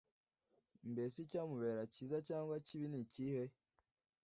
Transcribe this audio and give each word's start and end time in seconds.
Mbese 0.91 1.15
icyamubera 1.25 1.81
cyiza 1.93 2.17
cyangwa 2.27 2.55
kibi, 2.65 2.85
ni 2.91 2.99
ikihe? 3.03 3.43